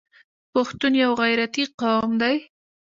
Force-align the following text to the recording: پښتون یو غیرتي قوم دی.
پښتون 0.53 0.93
یو 1.03 1.11
غیرتي 1.21 1.63
قوم 1.79 2.11
دی. 2.21 2.35